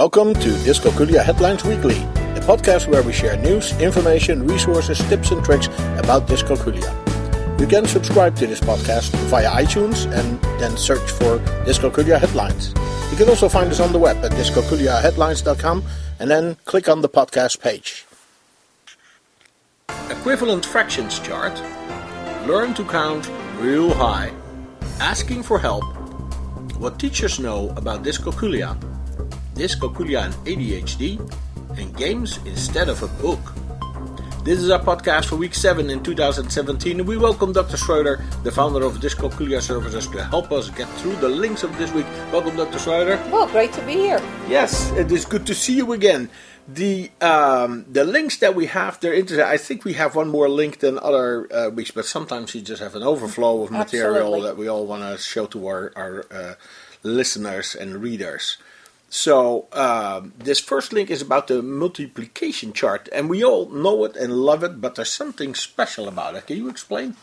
[0.00, 5.44] Welcome to Dyscalculia Headlines Weekly, a podcast where we share news, information, resources, tips, and
[5.44, 5.66] tricks
[5.98, 6.88] about dyscalculia.
[7.60, 12.72] You can subscribe to this podcast via iTunes and then search for Dyscalculia Headlines.
[13.10, 15.84] You can also find us on the web at dyscalculiaheadlines.com
[16.18, 18.06] and then click on the podcast page.
[20.08, 21.52] Equivalent fractions chart.
[22.46, 24.32] Learn to count real high.
[24.98, 25.84] Asking for help.
[26.78, 28.89] What teachers know about dyscalculia.
[29.60, 31.20] Dyscalculia and ADHD.
[31.76, 33.40] And games instead of a book.
[34.42, 37.04] This is our podcast for week 7 in 2017.
[37.04, 37.76] We welcome Dr.
[37.76, 41.92] Schroeder, the founder of Dyscalculia Services, to help us get through the links of this
[41.92, 42.06] week.
[42.32, 42.78] Welcome, Dr.
[42.78, 43.22] Schroeder.
[43.30, 44.22] Well, great to be here.
[44.48, 46.30] Yes, it is good to see you again.
[46.66, 49.46] The um, the links that we have, they're interesting.
[49.46, 52.80] I think we have one more link than other uh, weeks, but sometimes we just
[52.80, 54.42] have an overflow of material Absolutely.
[54.42, 56.54] that we all want to show to our, our uh,
[57.02, 58.56] listeners and readers.
[59.10, 64.14] So um, this first link is about the multiplication chart, and we all know it
[64.16, 66.46] and love it, but there's something special about it.
[66.46, 67.16] Can you explain?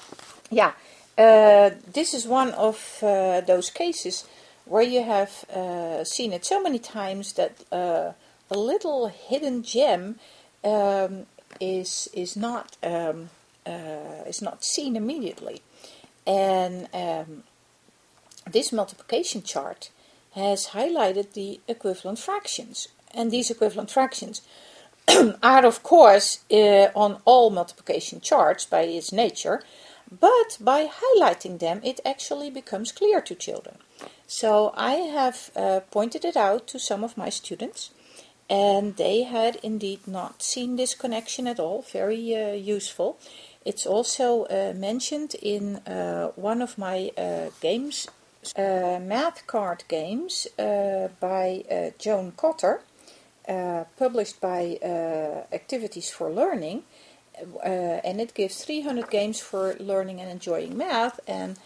[0.52, 0.74] Yeah,
[1.18, 4.26] uh, this is one of uh, those cases
[4.66, 8.12] where you have uh, seen it so many times that uh,
[8.52, 10.20] a little hidden gem
[10.66, 11.26] um,
[11.62, 13.30] is is not um,
[13.66, 15.62] uh, is not seen immediately,
[16.26, 17.44] and um,
[18.46, 19.90] this multiplication chart
[20.32, 24.42] has highlighted the equivalent fractions, and these equivalent fractions
[25.44, 29.62] are of course uh, on all multiplication charts by its nature,
[30.12, 33.78] but by highlighting them it actually becomes clear to children.
[34.28, 37.92] So I have uh, pointed it out to some of my students
[38.50, 43.18] and they had indeed not seen this connection at all, very uh, useful.
[43.66, 45.82] It's also mentioned in
[46.36, 47.12] one of my
[47.60, 48.08] games,
[48.56, 52.82] uh, math card games uh, by uh, Joan Cotter,
[53.48, 56.84] uh, published by uh, Activities for Learning,
[57.64, 61.20] and it gives 300 games for learning and enjoying math.
[61.28, 61.58] And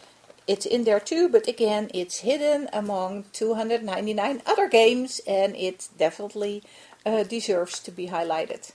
[0.47, 6.63] it's in there too, but again, it's hidden among 299 other games, and it definitely
[7.05, 8.71] deserves to be highlighted.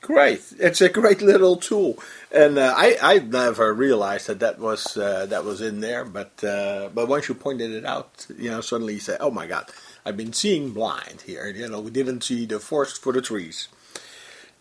[0.00, 0.40] Great!
[0.58, 1.98] It's a great little tool,
[2.30, 6.04] and uh, I I never realized that that was uh, that was in there.
[6.04, 9.46] But uh, but once you pointed it out, you know, suddenly you say, "Oh my
[9.46, 9.66] God,
[10.06, 13.68] I've been seeing blind here." You know, we didn't see the forest for the trees.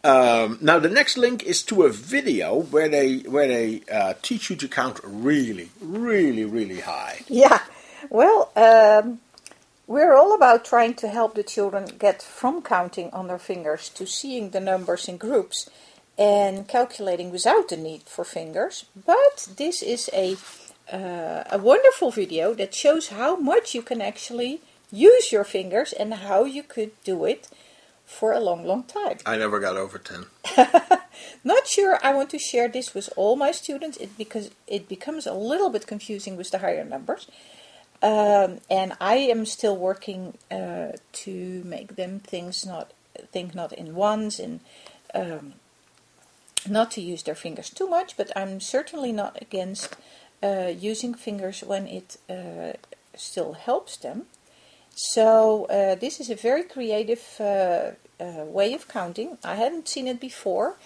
[0.03, 4.49] Um, now the next link is to a video where they where they uh, teach
[4.49, 7.21] you to count really, really, really high.
[7.27, 7.59] Yeah,
[8.09, 9.19] well, um,
[9.87, 14.05] we're all about trying to help the children get from counting on their fingers to
[14.05, 15.69] seeing the numbers in groups
[16.17, 18.85] and calculating without the need for fingers.
[19.05, 20.35] But this is a
[20.91, 26.13] uh, a wonderful video that shows how much you can actually use your fingers and
[26.13, 27.49] how you could do it
[28.05, 29.17] for a long, long time.
[29.25, 30.27] I never got over ten.
[31.43, 35.27] Not sure I want to share this with all my students it, because it becomes
[35.27, 37.27] a little bit confusing with the higher numbers.
[38.01, 42.93] Um, and I am still working uh, to make them things not
[43.31, 44.59] think not in ones and
[45.15, 45.53] um,
[46.69, 48.15] not to use their fingers too much.
[48.15, 49.95] But I'm certainly not against
[50.43, 52.73] uh, using fingers when it uh,
[53.15, 54.27] still helps them.
[54.95, 59.37] So uh, this is a very creative uh, uh, way of counting.
[59.43, 60.77] I hadn't seen it before,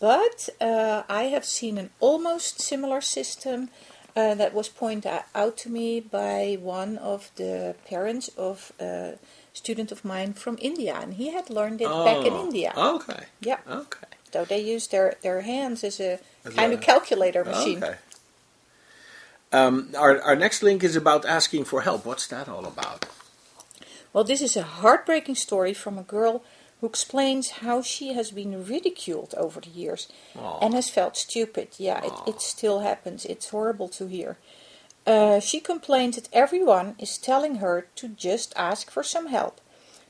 [0.00, 3.68] but I have seen an almost similar system
[4.16, 9.14] uh, that was pointed out to me by one of the parents of a
[9.52, 12.72] student of mine from India, and he had learned it back in Oh, India.
[12.76, 13.24] Okay.
[13.40, 14.06] Yeah, Okay.
[14.32, 17.82] so they use their, their hands as a As kind a- of calculator machine.
[17.82, 17.96] Okay.
[19.52, 22.04] Um, our, our next link is about asking for help.
[22.06, 23.06] What's that all about?
[24.12, 26.42] Well, this is a heartbreaking story from a girl
[26.80, 30.58] who explains how she has been ridiculed over the years Aw.
[30.60, 31.68] and has felt stupid.
[31.78, 33.24] Yeah, it, it still happens.
[33.24, 34.38] It's horrible to hear.
[35.06, 39.60] Uh, she complains that everyone is telling her to just ask for some help.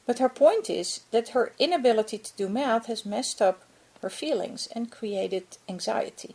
[0.07, 3.63] But her point is that her inability to do math has messed up
[4.03, 6.35] her feelings and created anxiety.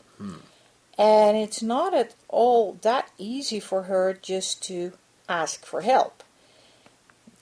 [0.98, 4.94] And it's not at all that easy for her just to
[5.28, 6.24] ask for help.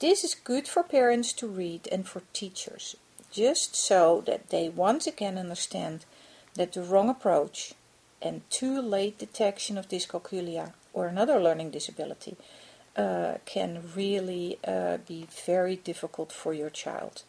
[0.04, 2.94] This is good for parents to read and for teachers,
[3.32, 6.04] just so that they once again understand
[6.56, 7.72] that the wrong approach
[8.20, 12.36] and too late detection of dyscalculia or another learning disability
[12.98, 17.22] uh, can really uh, be very difficult for your child.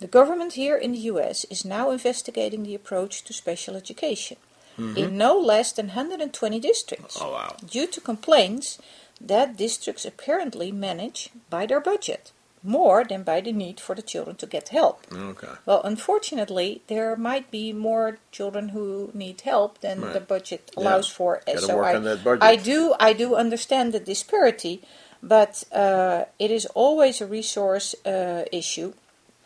[0.00, 4.38] The government here in the US is now investigating the approach to special education
[4.78, 7.56] in no less than 120 districts Oh, wow.
[7.66, 8.78] due to complaints
[9.20, 12.32] that districts apparently manage by their budget,
[12.62, 15.06] more than by the need for the children to get help.
[15.12, 15.48] Okay.
[15.64, 20.12] Well, unfortunately, there might be more children who need help than Right.
[20.12, 20.82] the budget Yeah.
[20.82, 21.38] allows for.
[21.38, 22.42] Uh, Gotta so I, on that budget.
[22.42, 24.82] I do, I do understand the disparity,
[25.22, 28.92] but uh, it is always a resource uh, issue.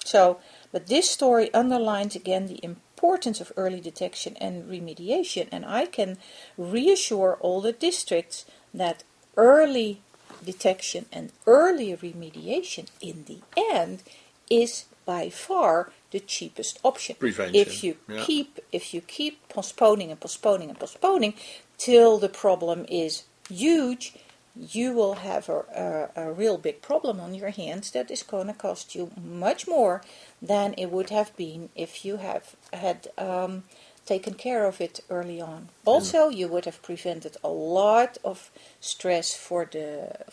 [0.05, 0.39] So,
[0.73, 6.19] but this story underlines again the importance of early detection and remediation, and I can
[6.57, 9.05] reassure all the districts that
[9.37, 10.01] early
[10.45, 14.03] detection and early remediation in the end
[14.51, 17.17] is by far the cheapest option.
[17.19, 18.23] Prevention, If you yeah.
[18.25, 21.35] keep if you keep postponing and postponing and postponing
[21.79, 24.15] till the problem is huge,
[24.57, 28.49] you will have a, a, a real big problem on your hands that is going
[28.49, 30.03] to cost you much more
[30.43, 33.65] than it would have been if you have had um,
[34.11, 35.61] taken care of it early on.
[35.85, 39.89] Also, you would have prevented a lot of stress for the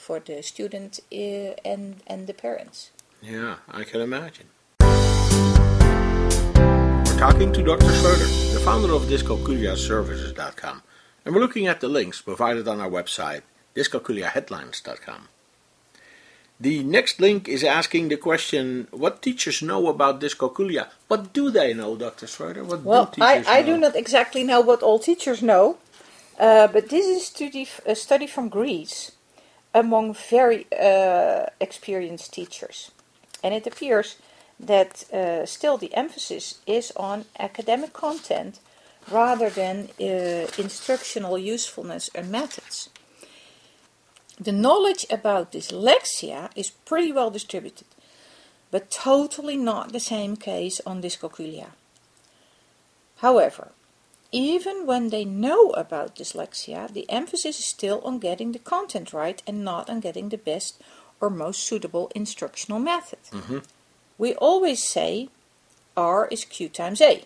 [0.06, 2.78] for the student uh, and and the parents.
[3.22, 4.48] Yeah, I can imagine.
[7.06, 7.92] We're talking to Dr.
[7.98, 10.78] Schroeder, the founder of dyscalculiaservices.com,
[11.24, 13.44] and we're looking at the links provided on our website,
[13.76, 15.22] dyscalculiaheadlines.com.
[16.60, 20.88] The next link is asking the question, what teachers know about dyscalculia?
[21.08, 22.26] What do they know, Dr.
[22.26, 22.64] Schroeder?
[22.64, 25.78] What Well, do I, I do not exactly know what all teachers know,
[26.40, 29.12] uh, but this is study, a study from Greece
[29.74, 32.92] among very uh, experienced teachers.
[33.44, 34.16] And it appears
[34.60, 38.60] that uh, still the emphasis is on academic content
[39.12, 42.90] rather than uh, instructional usefulness and methods.
[44.40, 47.88] The knowledge about dyslexia is pretty well distributed,
[48.70, 51.70] but totally not the same case on dyscalculia.
[53.18, 53.72] However,
[54.32, 59.42] even when they know about dyslexia, the emphasis is still on getting the content right
[59.48, 60.82] and not on getting the best
[61.20, 63.20] or most suitable instructional method.
[63.32, 63.60] Mm-hmm.
[64.20, 65.30] We always say
[65.96, 67.24] R is Q times A,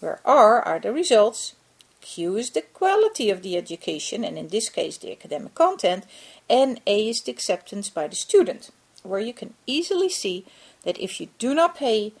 [0.00, 1.54] where R are the results,
[2.02, 6.04] Q is the quality of the education, and in this case the academic content,
[6.50, 8.70] and A is the acceptance by the student,
[9.02, 10.44] where you can easily see
[10.84, 12.12] that if you do not pay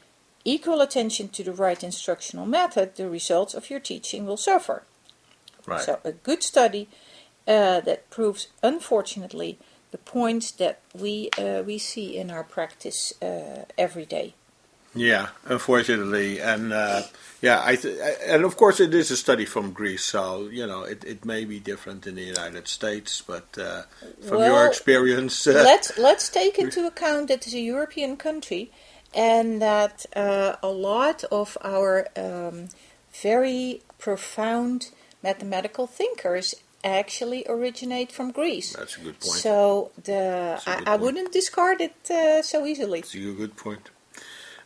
[0.44, 4.84] equal attention to the right instructional method, the results of your teaching will suffer.
[5.66, 5.80] Right.
[5.80, 6.88] So, a good study
[7.46, 9.58] uh, that proves, unfortunately,
[9.90, 14.34] the points that we uh, we see in our practice uh, every day.
[14.94, 17.02] Yeah, unfortunately, and uh,
[17.40, 20.82] yeah, I th- and of course it is a study from Greece, so you know
[20.82, 23.82] it, it may be different in the United States, but uh,
[24.28, 28.70] from your experience, uh, let's let's take into account that it's a European country,
[29.14, 32.68] and that uh, a lot of our um,
[33.22, 34.90] very profound
[35.22, 36.54] mathematical thinkers
[36.84, 38.74] actually originate from Greece.
[38.74, 39.40] that's a good point.
[39.40, 43.00] So the I, I wouldn't discard it uh, so easily.
[43.00, 43.88] That's a good point.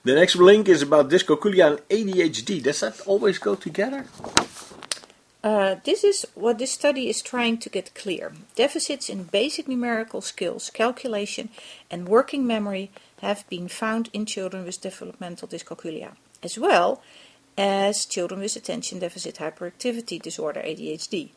[0.07, 2.63] The next link is about dyscalculia and ADHD.
[2.63, 4.07] Does that always go together?
[5.43, 8.33] Uh, this is what this study is trying to get clear.
[8.55, 11.49] Deficits in basic numerical skills, calculation,
[11.91, 17.03] and working memory have been found in children with developmental dyscalculia, as well
[17.59, 21.31] as children with attention deficit hyperactivity disorder (ADHD).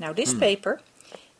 [0.00, 0.80] Now, this paper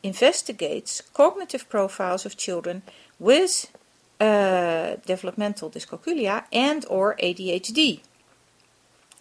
[0.02, 2.82] investigates cognitive profiles of children
[3.18, 3.72] with
[4.20, 8.00] uh, developmental dyscalculia and or ADHD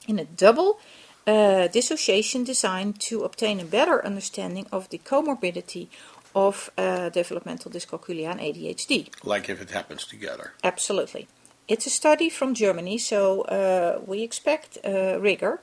[0.07, 0.79] in a double
[1.27, 5.87] uh, dissociation designed to obtain a better understanding of the comorbidity
[6.35, 9.09] of uh, developmental dyscalculia and ADHD.
[9.23, 10.53] Like if it happens together.
[10.63, 11.27] Absolutely.
[11.67, 15.61] It's a study from Germany, so uh, we expect uh, rigor.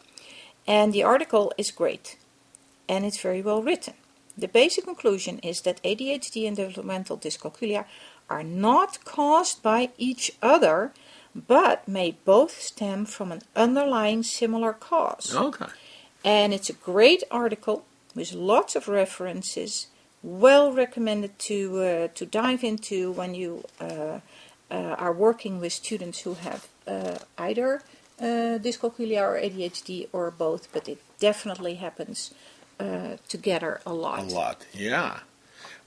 [0.67, 2.17] And the article is great
[2.89, 3.95] and it's very well written.
[4.37, 7.85] The basic conclusion is that ADHD and developmental dyscalculia
[8.29, 10.93] are not caused by each other,
[11.35, 15.35] but may both stem from an underlying similar cause.
[15.35, 15.67] Okay.
[16.25, 19.89] And it's a great article with lots of references,
[20.23, 24.21] well recommended to uh, to dive into when you uh,
[24.71, 27.83] uh, are working with students who have uh, either
[28.21, 32.33] uh, dyscalculia or ADHD or both, but it definitely happens
[32.79, 34.21] uh, together a lot.
[34.21, 35.21] A lot, yeah.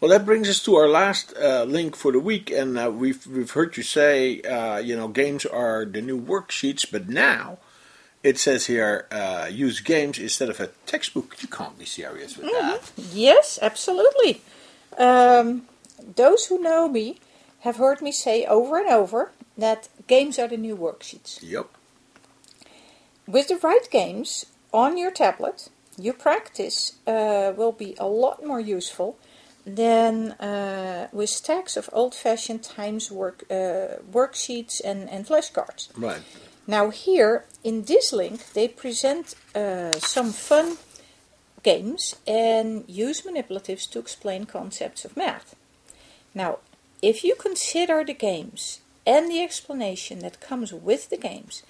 [0.02, 3.26] Well, that brings us to our last uh, link for the week, and uh, we've
[3.28, 7.60] we've heard you say, uh, you know, games are the new worksheets, but now
[8.22, 11.38] it says here, uh, use games instead of a textbook.
[11.42, 12.92] You can't be serious with that.
[12.98, 14.42] Yes, absolutely.
[14.98, 15.68] Um,
[16.16, 17.20] those who know me
[17.60, 21.40] have heard me say over and over that games are the new worksheets.
[21.42, 21.68] Yep.
[23.28, 28.60] With the right games on your tablet, your practice uh, will be a lot more
[28.60, 29.18] useful
[29.66, 35.90] than uh, with stacks of old-fashioned Times work uh, worksheets and, and flashcards.
[35.98, 36.22] Right.
[36.68, 40.78] Now here in this link they present uh, some fun
[41.64, 45.56] games and use manipulatives to explain concepts of math.
[46.34, 46.60] Now,
[47.02, 51.64] if you consider the games and the explanation that comes with the games,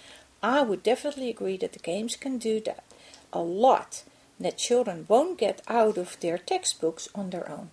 [0.43, 2.83] I would definitely agree that the games can do that
[3.31, 4.03] a lot
[4.39, 7.69] that children won't get out of their textbooks on their own.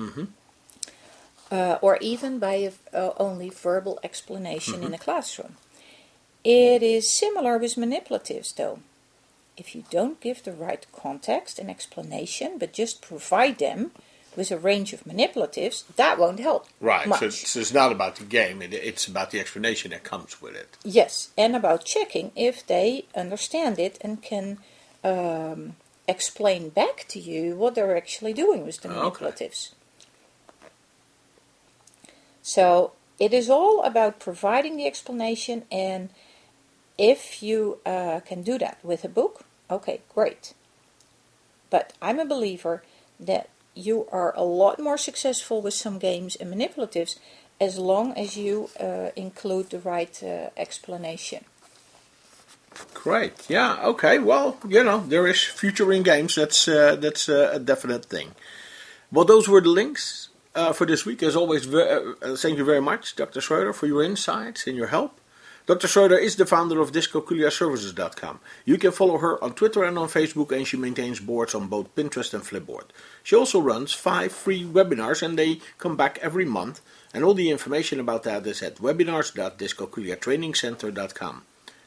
[0.00, 0.24] Mm-hmm.
[1.50, 4.86] Uh, or even by a, uh, only verbal explanation mm-hmm.
[4.86, 5.56] in a classroom.
[6.44, 8.78] It is similar with manipulatives, though.
[9.56, 13.90] If you don't give the right context and explanation, but just provide them
[14.36, 16.66] with a range of manipulatives, that won't help.
[16.80, 17.20] Right, much.
[17.20, 20.54] so it's, it's not about the game, it, it's about the explanation that comes with
[20.54, 20.76] it.
[20.84, 24.58] Yes, and about checking if they understand it and can
[25.04, 25.76] um,
[26.06, 29.70] explain back to you what they're actually doing with the manipulatives.
[29.70, 29.76] Okay.
[32.42, 36.10] So it is all about providing the explanation, and
[36.96, 40.54] if you uh, can do that with a book, okay, great.
[41.68, 42.82] But I'm a believer
[43.18, 47.18] that you are a lot more successful with some games and manipulatives
[47.60, 51.44] as long as you uh, include the right uh, explanation.
[52.94, 53.48] Great.
[53.48, 53.78] Yeah.
[53.82, 54.18] Okay.
[54.18, 56.36] Well, you know, there is future in games.
[56.36, 58.34] That's uh, that's uh, a definite thing.
[59.12, 61.22] Well, those were the links uh, for this week.
[61.22, 63.40] As always, uh, thank you very much, Dr.
[63.40, 65.20] Schroeder, for your insights and your help.
[65.66, 65.86] Dr.
[65.86, 68.40] Schroeder is the founder of DyscalculiaServices.com.
[68.64, 71.94] You can follow her on Twitter and on Facebook, and she maintains boards on both
[71.94, 72.86] Pinterest and Flipboard.
[73.22, 76.80] She also runs five free webinars, and they come back every month.
[77.14, 81.42] And all the information about that is at webinars.dyscalculiatrainingcenter.com.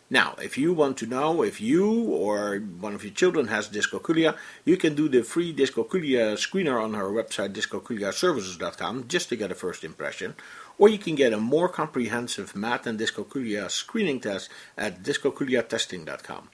[0.09, 4.35] Now, if you want to know if you or one of your children has dyscalculia,
[4.65, 9.55] you can do the free dyscalculia screener on our website dyscalculiaservices.com just to get a
[9.55, 10.35] first impression.
[10.77, 16.49] Or you can get a more comprehensive math and dyscalculia screening test at dyscalculiatesting.com.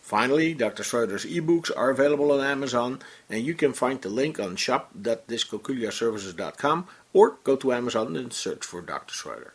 [0.00, 0.82] Finally, Dr.
[0.82, 7.38] Schroeder's ebooks are available on Amazon, and you can find the link on shop.dyscalculiaservices.com or
[7.44, 9.14] go to Amazon and search for Dr.
[9.14, 9.54] Schroeder.